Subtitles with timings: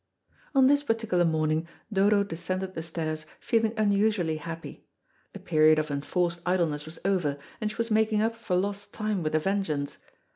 [0.55, 4.87] On this particular morning Dodo descended the stairs feeling unusually happy.
[5.33, 9.21] The period of enforced idleness was over, and she was making up for lost time
[9.21, 9.97] with a vengeance.